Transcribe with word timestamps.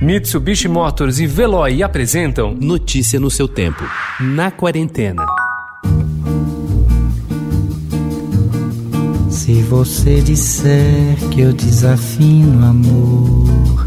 Mitsubishi 0.00 0.68
Motors 0.68 1.18
e 1.18 1.26
Veloy 1.26 1.82
apresentam 1.82 2.54
Notícia 2.54 3.18
no 3.18 3.30
seu 3.30 3.48
tempo. 3.48 3.82
Na 4.20 4.50
quarentena. 4.50 5.24
Se 9.30 9.62
você 9.62 10.20
disser 10.20 11.16
que 11.32 11.40
eu 11.40 11.52
desafino 11.52 12.66
amor, 12.66 13.86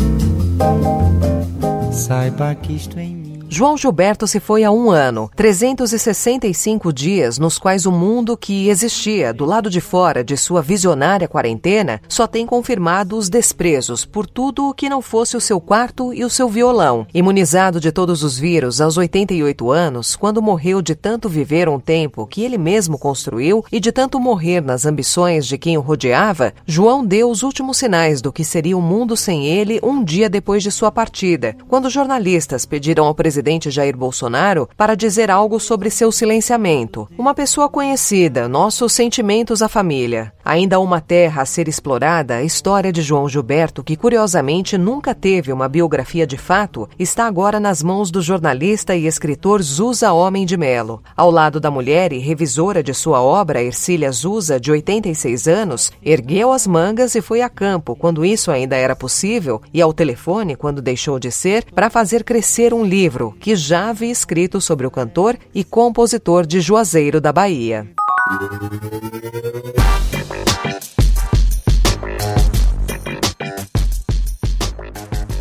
saiba 1.92 2.56
que 2.56 2.74
isto 2.74 3.00
em 3.00 3.14
mim. 3.14 3.19
João 3.52 3.76
Gilberto 3.76 4.28
se 4.28 4.40
foi 4.40 4.64
há 4.64 4.70
um 4.70 4.92
ano, 4.92 5.28
365 5.36 6.94
dias 6.94 7.40
nos 7.40 7.58
quais 7.58 7.88
o 7.88 7.92
mundo 7.92 8.38
que 8.38 8.70
existia 8.70 9.34
do 9.34 9.44
lado 9.44 9.72
de 9.72 9.82
fora 9.82 10.24
de 10.24 10.38
sua 10.38 10.62
visionária 10.62 11.28
quarentena 11.28 12.00
só 12.08 12.28
tem 12.28 12.46
confirmado 12.46 13.18
os 13.18 13.28
desprezos 13.28 14.06
por 14.06 14.28
tudo 14.28 14.70
o 14.70 14.74
que 14.74 14.88
não 14.88 15.02
fosse 15.02 15.36
o 15.36 15.42
seu 15.42 15.60
quarto 15.60 16.14
e 16.14 16.24
o 16.24 16.30
seu 16.30 16.48
violão. 16.48 17.08
Imunizado 17.12 17.80
de 17.80 17.92
todos 17.92 18.24
os 18.24 18.38
vírus 18.38 18.80
aos 18.80 18.98
88 18.98 19.72
anos, 19.72 20.16
quando 20.16 20.44
morreu 20.44 20.80
de 20.80 20.94
tanto 20.94 21.28
viver 21.28 21.68
um 21.68 21.80
tempo 21.80 22.28
que 22.28 22.44
ele 22.44 22.58
mesmo 22.58 23.00
construiu 23.00 23.66
e 23.72 23.80
de 23.80 23.92
tanto 23.92 24.20
morrer 24.20 24.62
nas 24.62 24.86
ambições 24.86 25.48
de 25.48 25.58
quem 25.58 25.76
o 25.76 25.82
rodeava, 25.82 26.54
João 26.68 27.04
deu 27.04 27.32
os 27.32 27.42
últimos 27.42 27.78
sinais 27.78 28.22
do 28.22 28.32
que 28.32 28.46
seria 28.46 28.78
o 28.78 28.82
mundo 28.82 29.18
sem 29.18 29.48
ele 29.48 29.80
um 29.82 30.04
dia 30.04 30.30
depois 30.30 30.62
de 30.62 30.72
sua 30.72 30.92
partida, 30.92 31.56
quando 31.68 31.90
jornalistas 31.90 32.64
pediram 32.64 33.06
ao 33.06 33.16
presidente 33.16 33.39
presidente 33.40 33.72
Jair 33.72 33.96
Bolsonaro 33.96 34.68
para 34.76 34.96
dizer 34.96 35.32
algo 35.32 35.62
sobre 35.62 35.90
seu 35.90 36.12
silenciamento. 36.12 37.08
Uma 37.18 37.34
pessoa 37.34 37.70
conhecida, 37.70 38.50
nossos 38.50 38.92
sentimentos 38.92 39.62
à 39.62 39.70
família. 39.70 40.34
Ainda 40.44 40.80
uma 40.80 41.00
terra 41.00 41.42
a 41.42 41.46
ser 41.46 41.70
explorada, 41.70 42.36
a 42.36 42.44
história 42.44 42.92
de 42.92 43.02
João 43.02 43.30
Gilberto, 43.30 43.82
que 43.82 43.96
curiosamente 43.96 44.78
nunca 44.78 45.16
teve 45.16 45.54
uma 45.54 45.70
biografia 45.70 46.28
de 46.28 46.38
fato, 46.38 46.90
está 47.00 47.28
agora 47.28 47.62
nas 47.62 47.82
mãos 47.82 48.12
do 48.12 48.22
jornalista 48.22 48.94
e 48.94 49.08
escritor 49.08 49.62
Zusa 49.62 50.12
Homem 50.12 50.46
de 50.46 50.58
Melo. 50.58 51.02
Ao 51.16 51.32
lado 51.32 51.62
da 51.62 51.72
mulher 51.72 52.12
e 52.12 52.18
revisora 52.18 52.84
de 52.84 52.94
sua 52.94 53.22
obra, 53.22 53.64
Ercília 53.64 54.12
Zusa, 54.12 54.60
de 54.60 54.70
86 54.70 55.48
anos, 55.48 55.94
ergueu 56.04 56.52
as 56.52 56.68
mangas 56.68 57.16
e 57.16 57.22
foi 57.22 57.42
a 57.42 57.48
campo, 57.48 57.96
quando 57.96 58.26
isso 58.26 58.52
ainda 58.52 58.76
era 58.76 58.98
possível, 58.98 59.62
e 59.74 59.82
ao 59.82 59.94
telefone, 59.94 60.58
quando 60.58 60.82
deixou 60.82 61.18
de 61.20 61.32
ser, 61.32 61.64
para 61.74 61.90
fazer 61.90 62.26
crescer 62.26 62.74
um 62.74 62.84
livro 62.84 63.29
que 63.40 63.56
já 63.56 63.90
havia 63.90 64.12
escrito 64.12 64.62
sobre 64.62 64.88
o 64.88 64.92
cantor 64.92 65.38
e 65.54 65.64
compositor 65.64 66.46
de 66.46 66.62
Juazeiro 66.62 67.20
da 67.20 67.32
Bahia. 67.32 67.88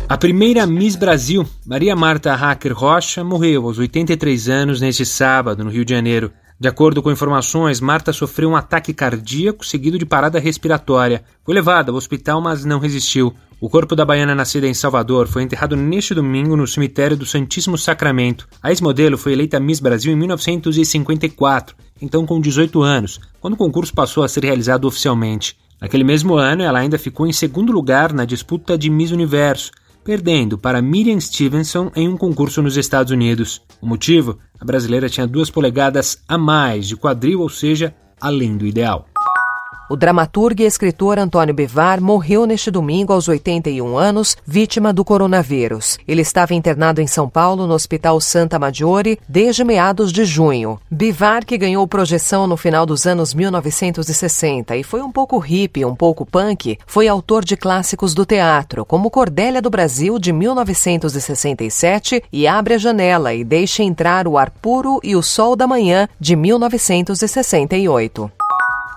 A 0.09 0.17
primeira 0.17 0.65
Miss 0.65 0.95
Brasil, 0.95 1.45
Maria 1.63 1.95
Marta 1.95 2.33
Hacker 2.33 2.73
Rocha, 2.73 3.23
morreu 3.23 3.67
aos 3.67 3.77
83 3.77 4.49
anos 4.49 4.81
neste 4.81 5.05
sábado, 5.05 5.63
no 5.63 5.69
Rio 5.69 5.85
de 5.85 5.93
Janeiro. 5.93 6.33
De 6.59 6.67
acordo 6.67 7.03
com 7.03 7.11
informações, 7.11 7.79
Marta 7.79 8.11
sofreu 8.11 8.49
um 8.49 8.55
ataque 8.55 8.91
cardíaco 8.91 9.63
seguido 9.63 9.99
de 9.99 10.05
parada 10.05 10.39
respiratória. 10.39 11.23
Foi 11.45 11.53
levada 11.53 11.91
ao 11.91 11.95
hospital, 11.95 12.41
mas 12.41 12.65
não 12.65 12.79
resistiu. 12.79 13.33
O 13.61 13.69
corpo 13.69 13.93
da 13.93 14.05
baiana 14.05 14.33
nascida 14.33 14.67
em 14.67 14.73
Salvador 14.73 15.27
foi 15.27 15.43
enterrado 15.43 15.75
neste 15.75 16.13
domingo 16.13 16.55
no 16.55 16.65
cemitério 16.65 17.17
do 17.17 17.25
Santíssimo 17.25 17.77
Sacramento. 17.77 18.47
A 18.63 18.69
ex-modelo 18.69 19.17
foi 19.17 19.33
eleita 19.33 19.59
Miss 19.59 19.81
Brasil 19.81 20.13
em 20.13 20.15
1954, 20.15 21.75
então 22.01 22.25
com 22.25 22.39
18 22.39 22.81
anos, 22.81 23.19
quando 23.41 23.55
o 23.55 23.57
concurso 23.57 23.93
passou 23.93 24.23
a 24.23 24.29
ser 24.29 24.45
realizado 24.45 24.85
oficialmente. 24.85 25.57
Naquele 25.81 26.05
mesmo 26.05 26.35
ano, 26.35 26.63
ela 26.63 26.79
ainda 26.79 26.97
ficou 26.97 27.27
em 27.27 27.33
segundo 27.33 27.73
lugar 27.73 28.13
na 28.13 28.23
disputa 28.23 28.77
de 28.77 28.89
Miss 28.89 29.11
Universo, 29.11 29.71
perdendo 30.05 30.57
para 30.57 30.81
Miriam 30.81 31.19
Stevenson 31.19 31.91
em 31.93 32.07
um 32.07 32.15
concurso 32.15 32.61
nos 32.61 32.77
Estados 32.77 33.11
Unidos. 33.11 33.61
O 33.81 33.85
motivo? 33.85 34.39
A 34.57 34.63
brasileira 34.63 35.09
tinha 35.09 35.27
duas 35.27 35.49
polegadas 35.49 36.23
a 36.29 36.37
mais 36.37 36.87
de 36.87 36.95
quadril, 36.95 37.41
ou 37.41 37.49
seja, 37.49 37.93
além 38.21 38.55
do 38.55 38.65
ideal. 38.65 39.08
O 39.89 39.95
dramaturgo 39.95 40.61
e 40.61 40.65
escritor 40.65 41.17
Antônio 41.17 41.51
Bivar 41.51 41.99
morreu 41.99 42.45
neste 42.45 42.69
domingo 42.69 43.11
aos 43.11 43.27
81 43.27 43.97
anos, 43.97 44.37
vítima 44.45 44.93
do 44.93 45.03
coronavírus. 45.03 45.97
Ele 46.07 46.21
estava 46.21 46.53
internado 46.53 47.01
em 47.01 47.07
São 47.07 47.27
Paulo, 47.27 47.65
no 47.65 47.73
Hospital 47.73 48.21
Santa 48.21 48.59
Maggiore, 48.59 49.19
desde 49.27 49.63
meados 49.63 50.11
de 50.11 50.25
junho. 50.25 50.79
Bivar, 50.91 51.43
que 51.43 51.57
ganhou 51.57 51.87
projeção 51.87 52.45
no 52.45 52.55
final 52.55 52.85
dos 52.85 53.07
anos 53.07 53.33
1960 53.33 54.77
e 54.77 54.83
foi 54.83 55.01
um 55.01 55.11
pouco 55.11 55.39
hippie, 55.39 55.83
um 55.83 55.95
pouco 55.95 56.23
punk, 56.23 56.77
foi 56.85 57.07
autor 57.07 57.43
de 57.43 57.57
clássicos 57.57 58.13
do 58.13 58.27
teatro, 58.27 58.85
como 58.85 59.09
Cordélia 59.09 59.59
do 59.59 59.71
Brasil, 59.71 60.19
de 60.19 60.31
1967, 60.31 62.23
e 62.31 62.45
Abre 62.45 62.75
a 62.75 62.77
Janela 62.77 63.33
e 63.33 63.43
Deixe 63.43 63.81
Entrar 63.81 64.27
o 64.27 64.37
Ar 64.37 64.51
Puro 64.51 64.99
e 65.03 65.15
o 65.15 65.23
Sol 65.23 65.55
da 65.55 65.65
Manhã, 65.65 66.07
de 66.19 66.35
1968. 66.35 68.38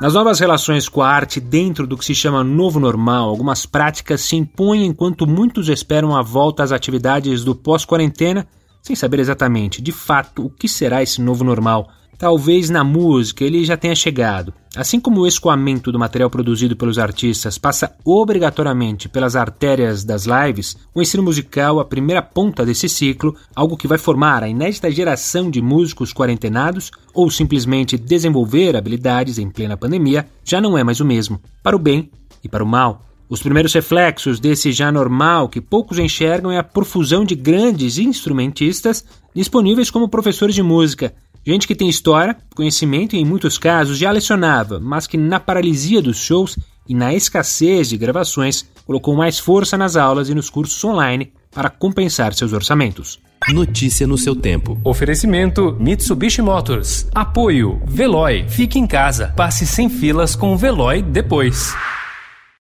Nas 0.02 0.14
novas 0.14 0.40
relações 0.40 0.88
com 0.88 1.00
a 1.00 1.08
arte 1.08 1.38
dentro 1.38 1.86
do 1.86 1.96
que 1.96 2.04
se 2.04 2.12
chama 2.12 2.42
novo 2.42 2.80
normal, 2.80 3.28
algumas 3.28 3.64
práticas 3.64 4.22
se 4.22 4.34
impõem 4.34 4.84
enquanto 4.84 5.28
muitos 5.28 5.68
esperam 5.68 6.16
a 6.16 6.20
volta 6.20 6.64
às 6.64 6.72
atividades 6.72 7.44
do 7.44 7.54
pós-quarentena, 7.54 8.44
sem 8.82 8.96
saber 8.96 9.20
exatamente, 9.20 9.80
de 9.80 9.92
fato, 9.92 10.44
o 10.44 10.50
que 10.50 10.68
será 10.68 11.04
esse 11.04 11.20
novo 11.20 11.44
normal. 11.44 11.88
Talvez 12.22 12.70
na 12.70 12.84
música 12.84 13.42
ele 13.42 13.64
já 13.64 13.76
tenha 13.76 13.96
chegado. 13.96 14.54
Assim 14.76 15.00
como 15.00 15.22
o 15.22 15.26
escoamento 15.26 15.90
do 15.90 15.98
material 15.98 16.30
produzido 16.30 16.76
pelos 16.76 16.96
artistas 16.96 17.58
passa 17.58 17.96
obrigatoriamente 18.04 19.08
pelas 19.08 19.34
artérias 19.34 20.04
das 20.04 20.24
lives, 20.24 20.76
o 20.94 21.02
ensino 21.02 21.20
musical, 21.20 21.80
a 21.80 21.84
primeira 21.84 22.22
ponta 22.22 22.64
desse 22.64 22.88
ciclo, 22.88 23.34
algo 23.56 23.76
que 23.76 23.88
vai 23.88 23.98
formar 23.98 24.44
a 24.44 24.48
inédita 24.48 24.88
geração 24.88 25.50
de 25.50 25.60
músicos 25.60 26.12
quarentenados 26.12 26.92
ou 27.12 27.28
simplesmente 27.28 27.98
desenvolver 27.98 28.76
habilidades 28.76 29.36
em 29.36 29.50
plena 29.50 29.76
pandemia, 29.76 30.24
já 30.44 30.60
não 30.60 30.78
é 30.78 30.84
mais 30.84 31.00
o 31.00 31.04
mesmo, 31.04 31.40
para 31.60 31.74
o 31.74 31.78
bem 31.80 32.08
e 32.44 32.48
para 32.48 32.62
o 32.62 32.68
mal. 32.68 33.02
Os 33.28 33.42
primeiros 33.42 33.74
reflexos 33.74 34.38
desse 34.38 34.70
já 34.70 34.92
normal 34.92 35.48
que 35.48 35.60
poucos 35.60 35.98
enxergam 35.98 36.52
é 36.52 36.58
a 36.58 36.62
profusão 36.62 37.24
de 37.24 37.34
grandes 37.34 37.98
instrumentistas 37.98 39.04
disponíveis 39.34 39.90
como 39.90 40.08
professores 40.08 40.54
de 40.54 40.62
música, 40.62 41.12
Gente 41.44 41.66
que 41.66 41.74
tem 41.74 41.88
história, 41.88 42.36
conhecimento 42.54 43.16
e 43.16 43.18
em 43.18 43.24
muitos 43.24 43.58
casos 43.58 43.98
já 43.98 44.12
lecionava, 44.12 44.78
mas 44.78 45.08
que 45.08 45.16
na 45.16 45.40
paralisia 45.40 46.00
dos 46.00 46.16
shows 46.16 46.56
e 46.88 46.94
na 46.94 47.12
escassez 47.12 47.88
de 47.88 47.96
gravações 47.96 48.64
colocou 48.86 49.16
mais 49.16 49.38
força 49.38 49.76
nas 49.76 49.96
aulas 49.96 50.28
e 50.28 50.34
nos 50.34 50.48
cursos 50.48 50.82
online 50.84 51.32
para 51.52 51.68
compensar 51.68 52.32
seus 52.32 52.52
orçamentos. 52.52 53.20
Notícia 53.52 54.06
no 54.06 54.16
seu 54.16 54.36
tempo. 54.36 54.80
Oferecimento 54.84 55.76
Mitsubishi 55.80 56.40
Motors. 56.40 57.08
Apoio 57.12 57.82
Veloy. 57.86 58.44
Fique 58.48 58.78
em 58.78 58.86
casa. 58.86 59.32
Passe 59.36 59.66
sem 59.66 59.88
filas 59.88 60.36
com 60.36 60.54
o 60.54 60.56
Veloy 60.56 61.02
depois. 61.02 61.74